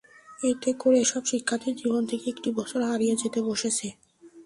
[0.43, 3.87] এতে করে এসব শিক্ষার্থীর জীবন থেকে একটি বছর হারিয়ে যেতে বসেছে।